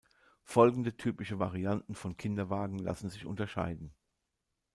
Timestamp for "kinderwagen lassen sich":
2.17-3.27